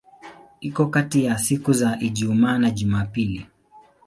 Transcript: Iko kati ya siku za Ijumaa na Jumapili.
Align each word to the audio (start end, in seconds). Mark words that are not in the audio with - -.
Iko 0.61 0.85
kati 0.87 1.25
ya 1.25 1.37
siku 1.37 1.73
za 1.73 1.99
Ijumaa 1.99 2.57
na 2.57 2.71
Jumapili. 2.71 3.45